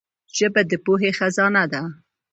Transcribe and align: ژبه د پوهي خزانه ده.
ژبه 0.37 0.61
د 0.69 0.71
پوهي 0.85 1.11
خزانه 1.17 1.63
ده. 1.71 1.81